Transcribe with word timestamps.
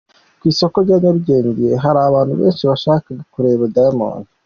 Ku 0.39 0.43
isoko 0.53 0.75
rya 0.85 0.97
Nyarugenge 1.01 1.67
hari 1.83 1.99
abantu 2.09 2.33
benshi 2.39 2.63
bashakaga 2.69 3.23
kureba 3.33 3.63
Diamond. 3.75 4.25